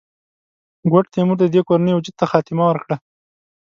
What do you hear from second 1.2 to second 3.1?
د دې کورنۍ وجود ته خاتمه ورکړه.